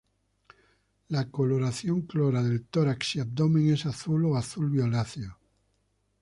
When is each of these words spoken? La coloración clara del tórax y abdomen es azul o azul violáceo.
La 1.09 1.29
coloración 1.29 2.01
clara 2.07 2.41
del 2.41 2.65
tórax 2.65 3.17
y 3.17 3.19
abdomen 3.19 3.71
es 3.71 3.85
azul 3.85 4.25
o 4.25 4.35
azul 4.35 4.71
violáceo. 4.71 5.37